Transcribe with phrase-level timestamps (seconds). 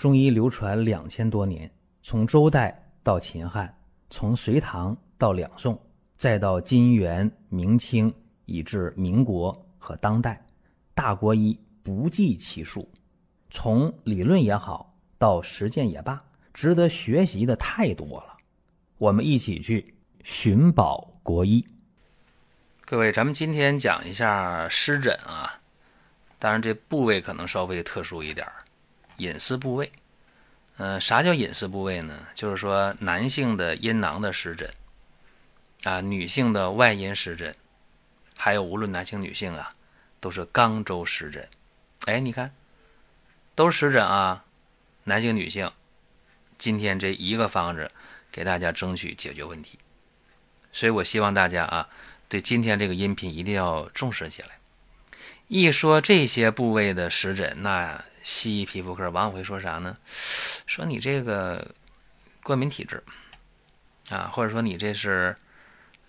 [0.00, 3.70] 中医流传两千多年，从周代到秦汉，
[4.08, 5.78] 从隋唐到两宋，
[6.16, 8.10] 再到金元明清，
[8.46, 10.42] 以至民国和当代，
[10.94, 12.90] 大国医不计其数。
[13.50, 16.18] 从理论也好，到实践也罢，
[16.54, 18.38] 值得学习的太多了。
[18.96, 19.94] 我们一起去
[20.24, 21.62] 寻宝国医。
[22.86, 25.60] 各位，咱们今天讲一下湿疹啊，
[26.38, 28.54] 当然这部位可能稍微特殊一点儿。
[29.20, 29.92] 隐私部位，
[30.78, 32.26] 嗯，啥叫隐私部位呢？
[32.34, 34.72] 就是说男性的阴囊的湿疹，
[35.84, 37.54] 啊，女性的外阴湿疹，
[38.34, 39.74] 还有无论男性女性啊，
[40.20, 41.46] 都是肛周湿疹。
[42.06, 42.54] 哎，你看，
[43.54, 44.44] 都是湿疹啊，
[45.04, 45.70] 男性女性，
[46.56, 47.90] 今天这一个方子
[48.32, 49.78] 给大家争取解决问题。
[50.72, 51.88] 所以我希望大家啊，
[52.28, 54.48] 对今天这个音频一定要重视起来。
[55.48, 59.96] 一说这些部位的湿疹，那西医皮肤科往往会说啥呢？
[60.64, 61.74] 说你这个
[62.44, 63.02] 过敏体质
[64.08, 65.36] 啊，或者说你这是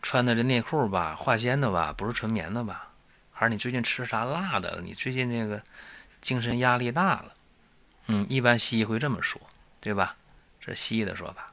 [0.00, 2.88] 穿的这内裤吧，化纤的吧，不是纯棉的吧？
[3.32, 4.80] 还是你最近吃啥辣的？
[4.84, 5.60] 你最近这个
[6.20, 7.34] 精神压力大了？
[8.06, 9.42] 嗯，一般西医会这么说，
[9.80, 10.14] 对吧？
[10.60, 11.52] 这是西医的说法。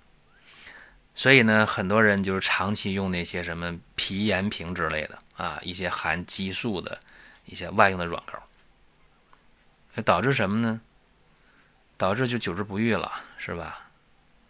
[1.16, 7.00] 所以呢，很多人就是长期用那些什么皮炎平之类的啊，一些含激素的
[7.46, 8.34] 一些外用的软膏。
[10.06, 10.80] 导致什么呢？
[11.98, 13.88] 导致就久治不愈了，是吧？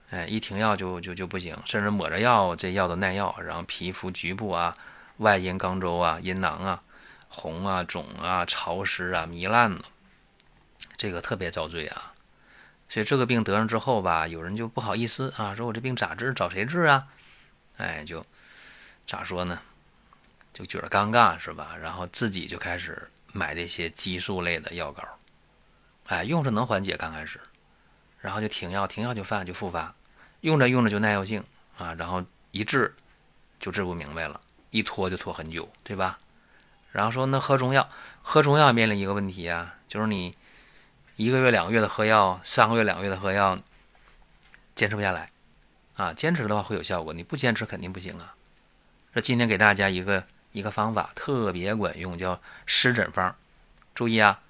[0.10, 4.76] 哎，一停药就就就不行，甚至抹着药，这药都耐药，然后皮肤局部啊、
[5.18, 6.84] 外阴肛周啊、阴囊啊
[7.30, 9.86] 红啊、肿啊、潮湿啊、糜烂了，
[10.98, 12.14] 这个特别遭罪啊。
[12.90, 16.34] 所以这个病得上之后吧，有人就不好意思啊，说我这病咋治？
[16.34, 17.08] 找谁治啊？
[17.78, 18.26] 哎，就
[19.08, 19.60] 咋说呢？
[20.54, 21.76] 就觉得尴尬，是吧？
[21.82, 25.02] 然后自己就开始买这些激素类的药膏。
[26.12, 27.40] 哎，用着能缓解刚开始，
[28.20, 29.96] 然后就停药，停药就犯就复发，
[30.42, 31.42] 用着用着就耐药性
[31.78, 32.22] 啊，然后
[32.52, 32.94] 一治
[33.62, 34.42] 就治不明白了，
[34.72, 36.20] 一拖就拖很久，对吧？
[36.92, 37.90] 然后说那喝中药，
[38.22, 40.36] 喝中药面临一个问题啊，就是你
[41.16, 43.58] 一个月两个月的喝药，三个月两个月的喝药，
[44.76, 45.32] 坚持不下来
[45.96, 48.36] 啊，坚持的话会有效果，你不坚持肯定不行啊。
[49.16, 50.22] 这今天给大家一个
[50.52, 53.34] 一个方法，特别管用，叫湿疹方，
[53.96, 54.42] 注意啊。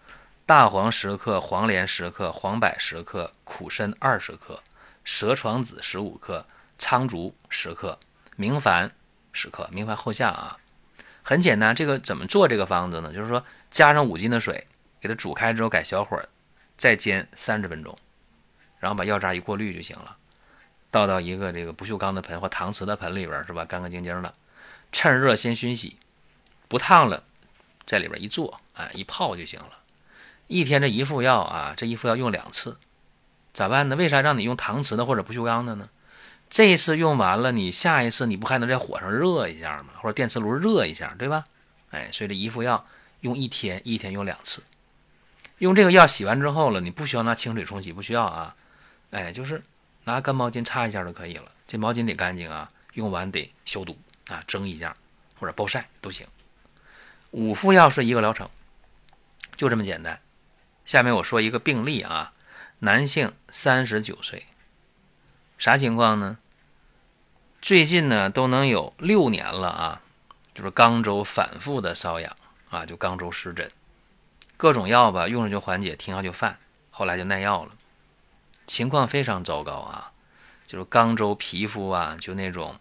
[0.52, 4.62] 大黄十克，黄连十克，黄柏十克，苦参二十克，
[5.06, 6.46] 蛇床子十五克，
[6.78, 7.98] 苍术十克，
[8.36, 8.92] 明矾
[9.32, 9.70] 十克。
[9.72, 10.58] 明矾后下啊，
[11.24, 11.74] 很简单。
[11.74, 13.14] 这个怎么做这个方子呢？
[13.14, 14.68] 就是说加上五斤的水，
[15.00, 16.22] 给它煮开之后改小火，
[16.76, 17.98] 再煎三十分钟，
[18.80, 20.18] 然后把药渣一过滤就行了。
[20.92, 23.64] 倒到一个这个不锈钢的盆或搪瓷的盆里边，是吧？
[23.64, 24.34] 干干净净的，
[24.92, 25.96] 趁热先熏洗，
[26.68, 27.24] 不烫了，
[27.86, 29.78] 在里边一坐，哎，一泡就行了。
[30.52, 32.78] 一天这一副药啊，这一副药用两次，
[33.54, 33.96] 咋办呢？
[33.96, 35.88] 为啥让你用搪瓷的或者不锈钢的呢？
[36.50, 39.94] 这一次用完了，你下一次你不还能在火上热一下吗？
[40.02, 41.46] 或者电磁炉热一下，对吧？
[41.92, 42.86] 哎，所以这一副药
[43.22, 44.62] 用一天，一天用两次。
[45.60, 48.54] 用这个药洗完之后了，你不需要拿清水冲洗，不需要啊。
[49.12, 49.64] 哎，就是
[50.04, 51.50] 拿干毛巾擦一下就可以了。
[51.66, 53.98] 这毛巾得干净啊，用完得消毒
[54.28, 54.94] 啊，蒸一下
[55.40, 56.28] 或者暴晒都行。
[57.30, 58.50] 五副药是一个疗程，
[59.56, 60.20] 就这么简单。
[60.92, 62.34] 下面我说一个病例啊，
[62.80, 64.46] 男性三十九岁，
[65.58, 66.38] 啥情况呢？
[67.62, 70.02] 最近呢都能有六年了啊，
[70.54, 72.36] 就是肛周反复的瘙痒
[72.70, 73.72] 啊，就肛周湿疹，
[74.58, 76.60] 各种药吧用着就缓解，停药就犯，
[76.90, 77.72] 后来就耐药了，
[78.68, 80.12] 情况非常糟糕啊，
[80.68, 82.78] 就是肛周皮肤啊就那种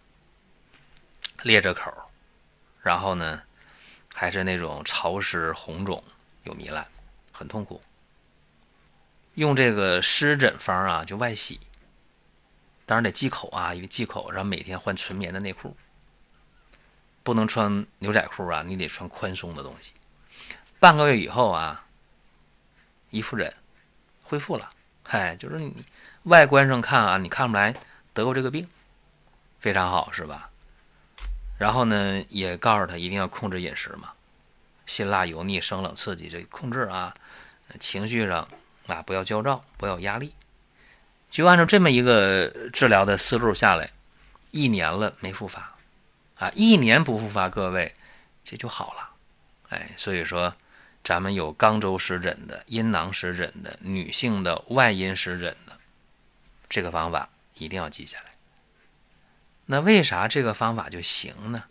[1.43, 1.89] 裂着口，
[2.81, 3.41] 然后呢
[4.13, 6.03] 还是那种潮湿红肿
[6.43, 6.85] 有糜烂，
[7.31, 7.81] 很痛苦。
[9.35, 11.59] 用这个湿疹方啊，就外洗，
[12.85, 15.75] 当然得忌口啊，一个忌口，然后每天换纯棉的内裤，
[17.23, 19.93] 不能穿牛仔裤啊，你得穿宽松的东西。
[20.79, 21.85] 半个月以后啊，
[23.09, 23.53] 一复诊，
[24.23, 24.67] 恢复了，
[25.03, 25.85] 嗨，就是你
[26.23, 27.73] 外观上看啊，你看不来
[28.13, 28.67] 得过这个病，
[29.59, 30.49] 非常好，是吧？
[31.57, 34.11] 然后呢，也告诉他一定要控制饮食嘛，
[34.85, 37.15] 辛辣油腻、生冷刺激这控制啊，
[37.79, 38.45] 情绪上。
[38.87, 40.33] 啊，不要焦躁，不要压力，
[41.29, 43.89] 就按照这么一个治疗的思路下来，
[44.51, 45.75] 一年了没复发，
[46.35, 47.93] 啊，一年不复发，各位
[48.43, 49.09] 这就好了，
[49.69, 50.53] 哎，所以说
[51.03, 55.77] 咱们有肛周湿疹的、阴囊湿疹的、女性的外阴湿疹的，
[56.69, 58.25] 这个方法一定要记下来。
[59.67, 61.63] 那为啥这个方法就行呢？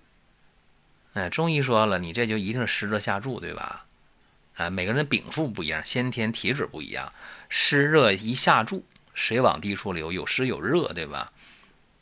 [1.13, 3.85] 哎，中医说了，你这就一定是湿热下注，对吧？
[4.61, 7.11] 啊，每个人的禀赋不一样，先天体质不一样，
[7.49, 8.85] 湿热一下注，
[9.15, 11.33] 水往低处流，有湿有热，对吧？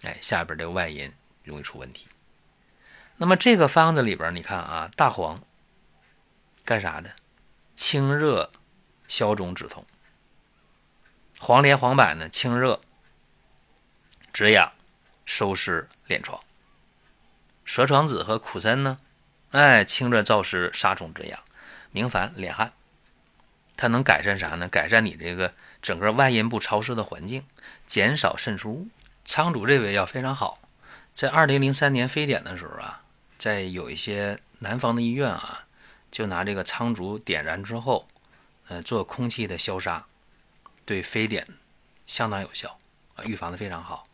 [0.02, 1.12] 哎，下边这个外阴
[1.44, 2.08] 容易出问题。
[3.16, 5.40] 那么这个方子里边，你看啊，大黄
[6.64, 7.12] 干啥的？
[7.76, 8.50] 清热、
[9.06, 9.87] 消肿、止痛。
[11.38, 12.81] 黄连、黄柏呢，清热、
[14.32, 14.72] 止痒、
[15.25, 16.40] 收湿、敛疮。
[17.64, 18.99] 蛇床子和苦参呢，
[19.52, 21.38] 哎，清热燥湿、杀虫止痒。
[21.90, 22.72] 明矾、敛汗，
[23.76, 24.68] 它能改善啥呢？
[24.68, 27.44] 改善你这个整个外阴部潮湿的环境，
[27.86, 28.88] 减少渗出物。
[29.24, 30.58] 苍术这味药非常好，
[31.12, 33.02] 在二零零三年非典的时候啊，
[33.38, 35.66] 在有一些南方的医院啊，
[36.10, 38.08] 就拿这个苍术点燃之后，
[38.68, 40.06] 呃，做空气的消杀，
[40.86, 41.46] 对非典
[42.06, 42.78] 相当有效
[43.16, 44.06] 啊，预防的非常好。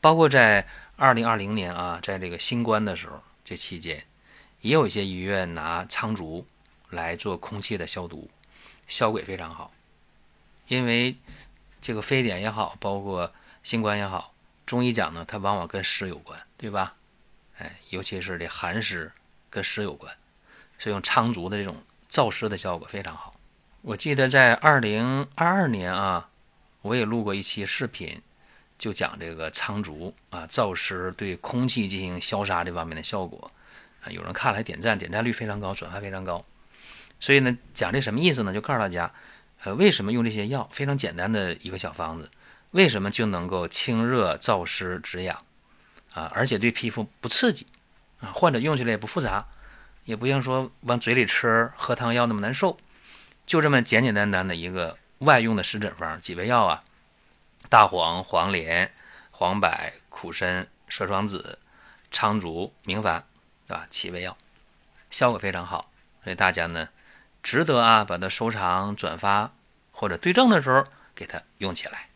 [0.00, 0.66] 包括在
[0.96, 4.04] 二零二零年啊，在这个新冠的时候这期间，
[4.62, 6.44] 也有一些医院拿苍术。
[6.90, 8.30] 来做空气的消毒，
[8.86, 9.72] 效果也非常好。
[10.68, 11.16] 因为
[11.80, 14.34] 这个非典也好，包括新冠也好，
[14.64, 16.94] 中医讲呢，它往往跟湿有关，对吧？
[17.58, 19.10] 哎，尤其是这寒湿
[19.48, 20.12] 跟湿有关，
[20.78, 21.76] 所以用苍竹的这种
[22.10, 23.34] 燥湿的效果非常好。
[23.82, 26.28] 我记得在二零二二年啊，
[26.82, 28.20] 我也录过一期视频，
[28.78, 33.50] 就讲这个苍竹啊燥湿对空气进行消杀这方面的效果
[34.02, 36.44] 啊，有人看了还点赞，点赞率非常高，转发非常高。
[37.18, 38.52] 所以呢，讲这什么意思呢？
[38.52, 39.10] 就告诉大家，
[39.64, 40.68] 呃，为什么用这些药？
[40.70, 42.30] 非常简单的一个小方子，
[42.72, 45.42] 为什么就能够清热燥湿止痒
[46.12, 46.30] 啊？
[46.34, 47.66] 而且对皮肤不刺激
[48.20, 49.46] 啊，患者用起来也不复杂，
[50.04, 52.78] 也不像说往嘴里吃喝汤药那么难受，
[53.46, 56.84] 就这么简简单单的一个外用的湿疹方，几味药啊，
[57.70, 58.92] 大黄、黄连、
[59.30, 59.70] 黄柏、
[60.10, 61.58] 苦参、蛇床子、
[62.10, 63.22] 苍术、明矾，
[63.66, 63.86] 对吧？
[63.88, 64.36] 七味药，
[65.10, 65.90] 效果非常好，
[66.22, 66.86] 所以大家呢。
[67.46, 69.52] 值得啊，把它收藏、转发
[69.92, 70.84] 或者对症的时候
[71.14, 72.08] 给它用起来。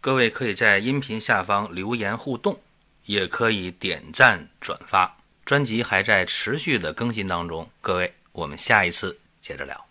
[0.00, 2.58] 各位可以在音频下方留言互动，
[3.04, 5.18] 也可以点赞转发。
[5.44, 9.87] 专辑还在持续的更新当中，各位，我们下一次接着聊。